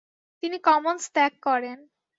তিনি 0.43 0.57
কমন্স 0.59 1.03
ত্যাগ 1.15 1.33
করেন। 1.41 1.77